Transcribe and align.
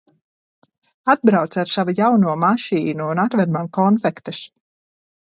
Atbrauc 1.13 1.57
ar 1.63 1.71
savu 1.73 1.93
jauno 1.99 2.33
mašīnu 2.43 3.09
un 3.15 3.21
atved 3.25 3.53
man 3.57 3.69
konfektes. 3.79 4.41